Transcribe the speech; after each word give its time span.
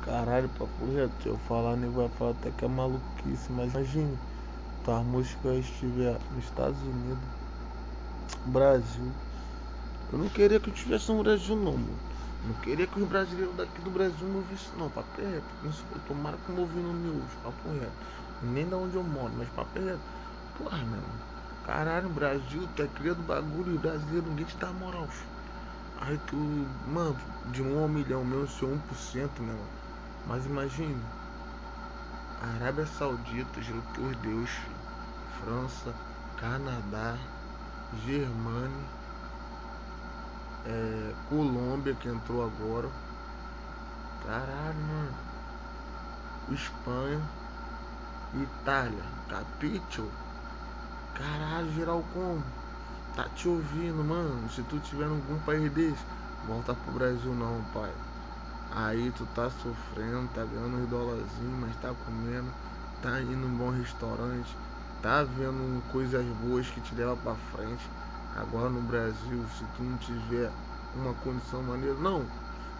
Caralho, 0.00 0.48
papo 0.50 0.86
reto, 0.86 1.22
se 1.22 1.28
eu 1.28 1.38
falar, 1.38 1.76
nem 1.76 1.90
vai 1.90 2.08
falar 2.08 2.32
até 2.32 2.50
que 2.50 2.64
é 2.64 2.68
maluquice, 2.68 3.52
mas 3.52 3.72
imagine, 3.72 4.18
tua 4.84 5.02
música 5.04 5.54
estiver 5.56 6.18
nos 6.30 6.44
Estados 6.44 6.82
Unidos, 6.82 7.24
Brasil. 8.44 9.14
Eu 10.12 10.18
não 10.18 10.28
queria 10.28 10.60
que 10.60 10.68
eu 10.70 10.74
estivesse 10.74 11.08
no 11.10 11.22
Brasil 11.22 11.56
não, 11.56 11.76
mano. 11.76 12.00
Não 12.42 12.54
queria 12.54 12.86
que 12.86 12.98
os 12.98 13.06
brasileiros 13.08 13.54
daqui 13.56 13.80
do 13.80 13.90
Brasil 13.90 14.26
me 14.26 14.36
ouvissem 14.36 14.78
não, 14.78 14.90
papo 14.90 15.20
reto. 15.20 15.54
Tomara 16.04 16.38
que 16.38 16.50
me 16.50 16.60
ouvindo 16.60 16.92
me 16.92 17.08
ouve, 17.10 17.36
papo 17.38 17.70
reto. 17.70 18.06
Nem 18.42 18.68
da 18.68 18.76
onde 18.76 18.96
eu 18.96 19.02
moro, 19.04 19.34
mas 19.36 19.48
papo 19.50 19.78
reto. 19.78 20.02
Porra, 20.54 20.84
meu. 20.84 21.04
Caralho, 21.62 22.08
Brasil, 22.10 22.68
tu 22.74 22.82
é 22.82 22.88
cria 22.88 23.14
do 23.14 23.22
bagulho, 23.22 23.78
brasileiro, 23.78 24.28
ninguém 24.28 24.46
te 24.46 24.56
dá 24.58 24.72
moral, 24.72 25.08
filho. 25.08 25.30
Aí 25.96 26.18
tu, 26.18 26.36
mano, 26.84 27.16
de 27.44 27.62
um 27.62 27.78
a 27.78 27.82
um 27.84 27.88
milhão 27.88 28.24
meu, 28.24 28.46
seu 28.48 28.68
1%, 28.68 29.42
meu. 29.42 29.68
Mas 30.26 30.46
imagine, 30.46 31.02
Arábia 32.40 32.86
Saudita, 32.86 33.60
juro 33.60 33.82
por 33.94 34.14
Deus, 34.16 34.50
França, 35.38 35.94
Canadá, 36.36 37.18
Germânia, 38.04 38.86
é, 40.64 41.14
Colômbia 41.28 41.94
que 41.94 42.08
entrou 42.08 42.42
agora. 42.42 42.88
Caralho, 44.24 44.78
mano. 44.78 45.16
Espanha, 46.52 47.20
Itália, 48.34 49.04
capítulo. 49.28 50.10
Caralho, 51.14 51.72
geral 51.72 52.02
como? 52.14 52.42
Tá 53.16 53.24
te 53.36 53.48
ouvindo, 53.48 54.02
mano. 54.04 54.48
Se 54.50 54.62
tu 54.62 54.78
tiver 54.80 55.06
algum 55.06 55.38
país 55.40 55.70
desse, 55.72 56.04
volta 56.46 56.74
pro 56.74 56.92
Brasil 56.92 57.34
não, 57.34 57.62
pai. 57.72 58.09
Aí 58.70 59.10
tu 59.12 59.26
tá 59.26 59.50
sofrendo, 59.50 60.28
tá 60.28 60.44
ganhando 60.46 60.76
uns 60.76 60.86
dólarzinhos, 60.88 61.58
mas 61.58 61.76
tá 61.76 61.94
comendo, 61.94 62.54
tá 63.00 63.20
indo 63.20 63.46
em 63.46 63.50
um 63.50 63.56
bom 63.56 63.70
restaurante, 63.70 64.56
tá 65.00 65.24
vendo 65.24 65.82
coisas 65.88 66.24
boas 66.26 66.70
que 66.70 66.80
te 66.80 66.94
levam 66.94 67.16
pra 67.18 67.36
frente. 67.36 67.90
Agora 68.30 68.70
no 68.70 68.80
Brasil, 68.80 69.46
se 69.48 69.66
tu 69.66 69.82
não 69.82 69.98
tiver 69.98 70.54
uma 70.94 71.14
condição 71.14 71.62
maneira, 71.62 71.96
não. 71.98 72.30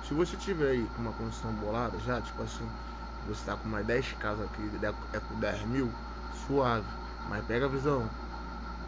Se 0.00 0.14
você 0.14 0.36
tiver 0.36 0.70
aí 0.70 0.92
uma 0.96 1.12
condição 1.12 1.52
bolada, 1.52 1.98
já, 1.98 2.22
tipo 2.22 2.42
assim, 2.42 2.72
você 3.20 3.44
tá 3.44 3.56
com 3.56 3.68
mais 3.68 3.84
10 3.86 4.12
casas 4.14 4.44
aqui, 4.46 4.70
é 5.12 5.20
com 5.20 5.38
10 5.38 5.64
mil, 5.64 5.92
suave. 6.30 6.88
Mas 7.24 7.44
pega 7.44 7.66
a 7.66 7.68
visão, 7.68 8.10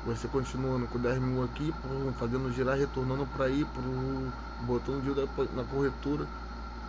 você 0.02 0.28
continuando 0.28 0.88
com 0.88 1.00
10 1.00 1.18
mil 1.18 1.42
aqui, 1.42 1.74
fazendo 2.14 2.50
girar, 2.50 2.76
retornando 2.76 3.26
para 3.26 3.48
ir, 3.50 3.66
pro, 3.66 4.32
botando 4.58 4.98
o 4.98 5.02
dinheiro 5.02 5.30
na 5.52 5.64
corretora, 5.64 6.28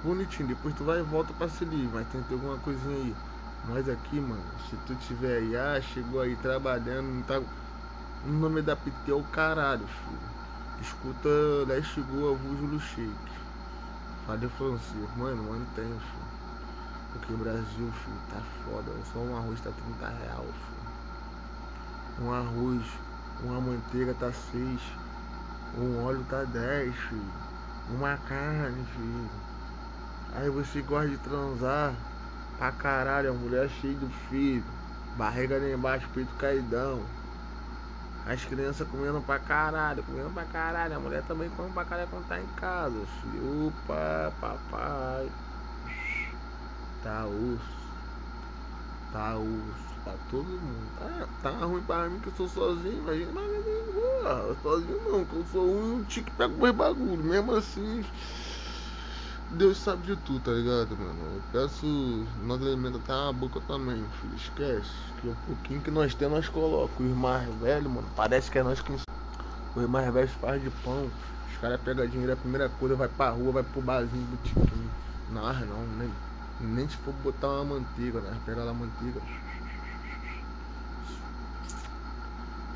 bonitinho. 0.03 0.49
Depois 0.49 0.73
tu 0.75 0.83
vai 0.83 0.99
e 0.99 1.03
volta 1.03 1.33
para 1.33 1.47
se 1.47 1.63
livre, 1.65 1.89
mas 1.93 2.07
tem 2.09 2.21
que 2.21 2.27
ter 2.27 2.33
alguma 2.35 2.57
coisinha 2.57 2.95
aí. 2.95 3.15
Mas 3.67 3.87
aqui, 3.87 4.19
mano, 4.19 4.43
se 4.69 4.75
tu 4.85 4.95
tiver 4.95 5.37
aí, 5.37 5.55
ah, 5.55 5.81
chegou 5.81 6.21
aí 6.21 6.35
trabalhando, 6.35 7.07
não 7.07 7.23
tá. 7.23 7.39
O 7.39 8.31
nome 8.31 8.61
da 8.61 8.75
PT 8.75 9.11
é 9.11 9.13
o 9.13 9.23
caralho, 9.23 9.87
filho. 9.87 10.19
Escuta, 10.81 11.29
lá 11.67 11.81
chegou 11.81 12.33
a 12.33 12.37
Vújulo 12.37 12.79
Shake. 12.79 13.31
Falei 14.25 14.49
francês, 14.49 15.17
mano, 15.17 15.65
tem, 15.75 15.85
filho. 15.85 16.43
Porque 17.13 17.33
o 17.33 17.37
Brasil, 17.37 17.91
filho, 17.91 18.17
tá 18.29 18.41
foda. 18.65 18.91
Só 19.05 19.19
um 19.19 19.35
arroz 19.37 19.61
tá 19.61 19.69
30 19.71 20.09
real, 20.09 20.45
filho. 20.67 22.27
Um 22.27 22.31
arroz, 22.33 22.85
uma 23.43 23.61
manteiga 23.61 24.13
tá 24.13 24.31
6. 24.31 24.81
Um 25.77 26.03
óleo 26.03 26.23
tá 26.29 26.43
10, 26.43 26.95
filho. 26.95 27.33
Uma 27.89 28.17
carne, 28.17 28.83
filho. 28.85 29.52
Aí 30.35 30.49
você 30.49 30.81
gosta 30.81 31.09
de 31.09 31.17
transar 31.17 31.95
pra 32.57 32.71
caralho, 32.71 33.29
a 33.29 33.33
mulher 33.33 33.69
cheia 33.69 33.95
do 33.95 34.09
filho, 34.09 34.73
barriga 35.13 35.59
lá 35.59 35.69
embaixo, 35.69 36.09
peito 36.09 36.33
caidão. 36.35 37.05
As 38.25 38.43
crianças 38.43 38.87
comendo 38.87 39.21
pra 39.21 39.37
caralho, 39.37 40.03
comendo 40.03 40.31
pra 40.31 40.45
caralho. 40.45 40.95
A 40.95 40.99
mulher 40.99 41.21
também 41.23 41.49
come 41.49 41.71
pra 41.71 41.85
caralho 41.85 42.09
quando 42.09 42.25
tá 42.25 42.41
em 42.41 42.47
casa. 42.47 43.05
Filho. 43.05 43.67
Opa, 43.67 44.33
papai. 44.39 45.29
Tá 47.01 47.27
osso. 47.27 47.93
Tá 49.11 49.37
osso. 49.37 49.99
Pra 50.03 50.17
todo 50.29 50.59
mundo. 50.59 50.89
Tá, 50.95 51.27
tá 51.41 51.51
ruim 51.65 51.83
pra 51.83 52.09
mim 52.09 52.19
que 52.19 52.29
eu 52.29 52.33
sou 52.33 52.47
sozinho. 52.47 53.03
Imagina, 53.03 53.33
mas 53.33 53.43
boa. 53.93 54.55
Sozinho 54.61 55.11
não, 55.11 55.25
que 55.25 55.35
eu 55.35 55.45
sou 55.45 55.75
um 55.75 56.03
tique 56.05 56.31
que 56.31 56.37
pega 56.37 56.55
mais 56.55 56.73
bagulho. 56.73 57.23
Mesmo 57.23 57.53
assim. 57.53 58.03
Deus 59.53 59.77
sabe 59.77 60.07
de 60.07 60.15
tudo, 60.15 60.39
tá 60.39 60.51
ligado, 60.51 60.97
mano? 60.97 61.35
Eu 61.35 61.43
peço, 61.51 61.85
nós 62.43 62.59
alimentamos 62.59 63.01
até 63.03 63.13
a 63.13 63.31
boca 63.31 63.61
também, 63.61 64.03
filho. 64.19 64.35
Esquece. 64.35 64.89
Que 65.21 65.27
o 65.27 65.35
pouquinho 65.45 65.79
que 65.79 65.91
nós 65.91 66.15
temos, 66.15 66.37
nós 66.37 66.49
colocamos. 66.49 67.11
Os 67.11 67.17
mais 67.17 67.47
velhos, 67.55 67.91
mano, 67.91 68.07
parece 68.15 68.49
que 68.49 68.57
é 68.57 68.63
nós 68.63 68.81
que. 68.81 68.91
Os 68.91 69.89
mais 69.89 70.11
velhos 70.11 70.31
faz 70.31 70.59
de 70.59 70.71
pão. 70.83 71.07
Os 71.51 71.57
caras 71.61 71.79
pegam 71.81 72.07
dinheiro, 72.07 72.33
a 72.33 72.35
primeira 72.35 72.67
coisa, 72.67 72.95
vai 72.95 73.07
pra 73.07 73.29
rua, 73.29 73.51
vai 73.51 73.63
pro 73.63 73.81
barzinho, 73.81 74.25
botiquinho. 74.25 74.89
Não, 75.31 75.43
não, 75.43 75.87
nem, 75.99 76.09
nem 76.59 76.89
se 76.89 76.95
for 76.97 77.13
botar 77.23 77.49
uma 77.49 77.75
manteiga, 77.75 78.21
né? 78.21 78.35
Pega 78.47 78.63
lá 78.63 78.71
a 78.71 78.73
manteiga. 78.73 79.21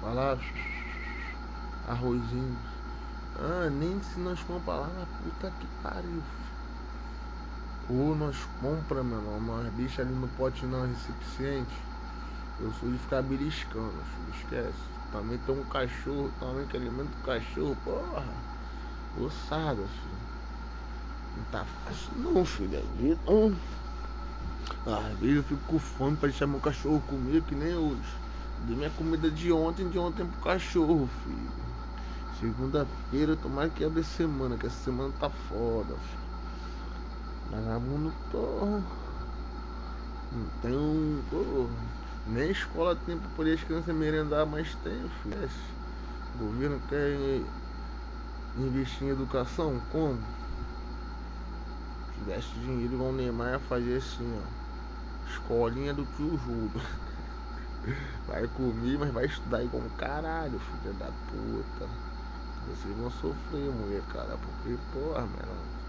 Vai 0.04 0.14
lá. 0.14 0.38
Arrozinho. 1.88 2.58
Ah, 3.40 3.70
nem 3.70 4.00
se 4.02 4.20
nós 4.20 4.40
comprar 4.44 4.76
lá 4.76 4.88
na 4.88 5.06
puta 5.24 5.52
que 5.60 5.68
pariu. 5.82 6.22
Ou 7.88 8.14
nós 8.14 8.44
compra, 8.60 9.04
meu 9.04 9.18
irmão, 9.18 9.40
mas 9.40 9.72
deixa 9.74 10.02
ali 10.02 10.14
no 10.14 10.28
pote 10.28 10.66
não 10.66 10.86
recipiente. 10.86 11.74
Eu 12.60 12.74
sou 12.74 12.90
de 12.90 12.98
ficar 12.98 13.22
beliscando, 13.22 14.04
filho, 14.04 14.30
esquece. 14.30 14.80
Também 15.12 15.38
tem 15.38 15.56
um 15.56 15.64
cachorro, 15.64 16.32
também 16.40 16.68
que 16.68 16.76
alimenta 16.76 17.16
o 17.16 17.22
cachorro, 17.22 17.76
porra. 17.78 18.44
Ossada, 19.16 19.88
filho. 19.88 20.18
Não 21.36 21.44
tá 21.46 21.66
fácil 21.66 22.18
não, 22.18 22.44
filho. 22.44 22.76
É 22.78 22.82
vida. 22.82 23.22
Hum. 23.32 23.56
Às 24.86 25.18
vezes 25.18 25.38
eu 25.38 25.44
fico 25.44 25.62
com 25.66 25.80
fome 25.80 26.18
pra 26.18 26.28
deixar 26.28 26.48
meu 26.48 26.60
cachorro 26.60 27.00
comer, 27.02 27.44
que 27.44 27.56
nem 27.56 27.76
hoje. 27.76 28.10
Dei 28.58 28.76
minha 28.76 28.90
comida 28.92 29.32
de 29.32 29.52
ontem, 29.52 29.88
de 29.88 29.98
ontem 29.98 30.26
pro 30.26 30.40
cachorro, 30.40 31.08
filho. 31.08 31.64
Segunda-feira, 32.40 33.36
tomara 33.36 33.70
que 33.70 33.84
abre 33.84 34.04
semana, 34.04 34.58
que 34.58 34.66
essa 34.66 34.78
semana 34.78 35.14
tá 35.14 35.30
foda, 35.30 35.98
filho. 35.98 36.37
Vagabundo, 37.50 38.12
porra. 38.30 38.84
Um. 40.64 41.22
Porra. 41.30 41.98
Nem 42.28 42.52
escola 42.52 42.94
tem 42.96 43.18
pra 43.18 43.30
poder 43.30 43.54
as 43.54 43.64
crianças 43.64 43.96
merendar, 43.96 44.46
mas 44.46 44.76
tem, 44.76 45.08
filho. 45.24 45.50
O 46.36 46.38
governo 46.40 46.80
quer 46.90 47.42
investir 48.58 49.08
em 49.08 49.12
educação? 49.12 49.80
Como? 49.92 50.18
Se 52.14 52.20
tivesse 52.20 52.54
dinheiro, 52.60 52.96
igual 52.96 53.10
o 53.10 53.14
Neymar 53.14 53.54
ia 53.54 53.60
fazer 53.60 53.98
assim, 53.98 54.26
ó. 54.38 54.68
Escolinha 55.32 55.94
do 55.94 56.04
tio 56.18 56.38
Júlio. 56.38 56.72
Vai 58.28 58.46
comer, 58.50 58.98
mas 58.98 59.14
vai 59.14 59.26
estudar 59.26 59.64
igual 59.64 59.82
um 59.82 59.90
caralho, 59.98 60.60
filha 60.60 60.94
da 60.94 61.06
puta. 61.06 61.88
Vocês 62.68 62.94
vão 62.98 63.10
sofrer, 63.10 63.72
mulher, 63.72 64.02
cara, 64.12 64.38
porque, 64.38 64.78
porra, 64.92 65.22
mano. 65.22 65.87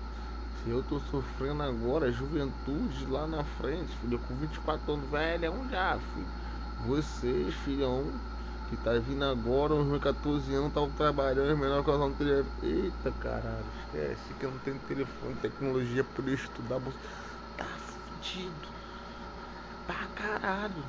Se 0.62 0.68
eu 0.68 0.82
tô 0.82 0.98
sofrendo 0.98 1.62
agora, 1.62 2.10
juventude 2.10 3.06
lá 3.06 3.26
na 3.26 3.44
frente, 3.44 3.94
filho, 3.96 4.18
com 4.18 4.36
24 4.36 4.92
anos, 4.92 5.08
velho, 5.08 5.44
é 5.44 5.50
um 5.50 5.68
já, 5.68 5.98
filho. 6.00 6.28
Vocês, 6.76 7.54
filhão, 7.54 8.20
que 8.66 8.76
tá 8.76 8.98
vindo 8.98 9.24
agora, 9.24 9.74
uns 9.74 9.86
meus 9.86 10.00
14 10.02 10.52
anos, 10.54 10.68
estavam 10.68 10.92
trabalhando, 10.92 11.56
melhor 11.56 11.84
que 11.84 11.90
não 11.92 12.12
telefone. 12.12 12.52
Eita 12.62 13.12
caralho, 13.12 13.68
esquece 13.68 14.34
que 14.34 14.44
eu 14.46 14.50
não 14.50 14.58
tenho 14.58 14.80
telefone, 14.80 15.36
tecnologia 15.36 16.02
pra 16.04 16.30
estudar. 16.32 16.80
Tá 17.56 17.66
fudido. 17.78 18.68
Pra 19.86 20.08
caralho. 20.08 20.84